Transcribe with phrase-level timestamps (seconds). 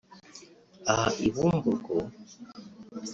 [0.93, 1.97] Aha i Bumbogo